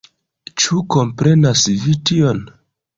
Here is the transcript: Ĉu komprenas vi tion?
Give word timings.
Ĉu 0.63 0.81
komprenas 0.97 1.69
vi 1.87 1.97
tion? 2.11 2.45